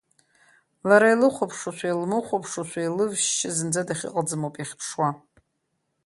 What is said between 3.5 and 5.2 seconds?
зынӡа дахьыҟаӡам ауп иахьыԥшуа.